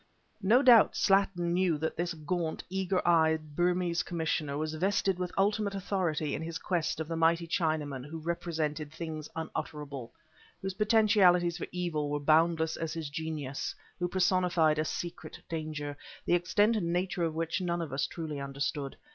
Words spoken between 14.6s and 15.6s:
a secret